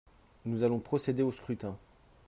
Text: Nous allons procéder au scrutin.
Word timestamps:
Nous 0.45 0.63
allons 0.63 0.79
procéder 0.79 1.21
au 1.21 1.31
scrutin. 1.31 1.77